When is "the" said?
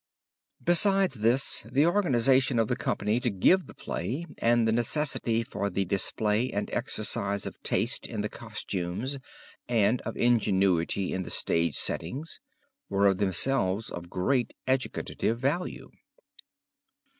1.71-1.85, 2.69-2.75, 3.67-3.75, 4.67-4.71, 5.69-5.85, 8.21-8.27, 11.21-11.29